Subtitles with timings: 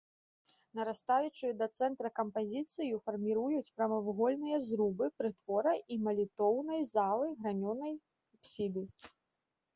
[0.77, 7.93] Нарастаючую да цэнтра кампазіцыю фарміруюць прамавугольныя зрубы прытвора і малітоўнай залы, гранёнай
[8.35, 8.81] апсіды.